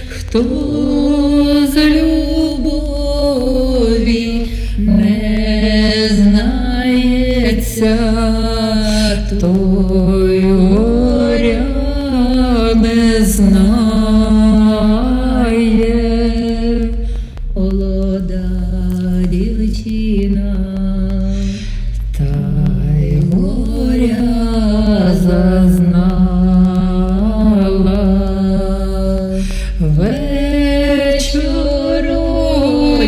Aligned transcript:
хто 0.09 0.68